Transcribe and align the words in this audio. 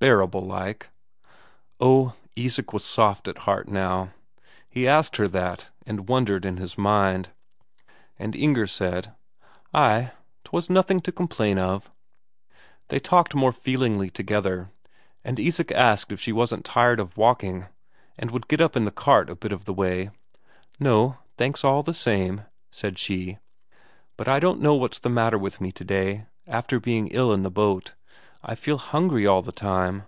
Bearable 0.00 0.42
like?" 0.42 0.90
Oh, 1.80 2.14
Isak 2.36 2.74
was 2.74 2.84
soft 2.84 3.26
at 3.26 3.38
heart 3.48 3.68
now; 3.68 4.10
he 4.68 4.86
asked 4.86 5.16
her 5.16 5.26
that, 5.28 5.70
and 5.86 6.10
wondered 6.10 6.44
in 6.44 6.58
his 6.58 6.76
mind. 6.76 7.30
And 8.18 8.36
Inger 8.36 8.66
said: 8.66 9.14
"Ay, 9.72 10.12
'twas 10.44 10.68
nothing 10.68 11.00
to 11.00 11.10
complain 11.10 11.56
of." 11.58 11.90
They 12.88 12.98
talked 13.00 13.34
more 13.34 13.50
feelingly 13.50 14.10
together, 14.10 14.70
and 15.24 15.38
Isak 15.40 15.72
asked 15.72 16.12
if 16.12 16.20
she 16.20 16.32
wasn't 16.32 16.66
tired 16.66 17.00
of 17.00 17.16
walking, 17.16 17.64
and 18.18 18.30
would 18.30 18.46
get 18.46 18.60
up 18.60 18.76
in 18.76 18.84
the 18.84 18.90
cart 18.92 19.30
a 19.30 19.34
bit 19.34 19.52
of 19.52 19.66
way. 19.66 20.10
"No, 20.78 21.16
thanks 21.38 21.64
all 21.64 21.82
the 21.82 21.94
same," 21.94 22.42
said 22.70 22.98
she. 22.98 23.38
"But 24.18 24.28
I 24.28 24.38
don't 24.38 24.60
know 24.60 24.74
what's 24.74 24.98
the 24.98 25.08
matter 25.08 25.38
with 25.38 25.62
me 25.62 25.72
today; 25.72 26.26
after 26.46 26.78
being 26.78 27.08
ill 27.08 27.30
on 27.30 27.42
the 27.42 27.50
boat, 27.50 27.94
I 28.46 28.54
feel 28.54 28.76
hungry 28.76 29.26
all 29.26 29.40
the 29.40 29.52
time." 29.52 30.02